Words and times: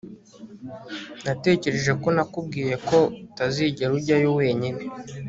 Natekereje 1.25 1.91
ko 2.01 2.07
nakubwiye 2.15 2.75
ko 2.87 2.97
utazigera 3.27 3.91
ujyayo 3.97 4.29
wenyine 4.39 4.81